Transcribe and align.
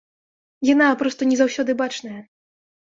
Яна 0.69 0.87
проста 1.03 1.21
не 1.35 1.39
заўсёды 1.45 1.71
бачная. 1.85 2.19